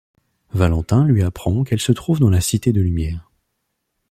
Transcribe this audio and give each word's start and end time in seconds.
Valentin 0.49 1.05
lui 1.05 1.21
apprend 1.21 1.63
qu’elle 1.63 1.79
se 1.79 1.91
trouve 1.91 2.19
dans 2.19 2.31
la 2.31 2.41
Cité 2.41 2.73
de 2.73 2.81
lumière. 2.81 3.29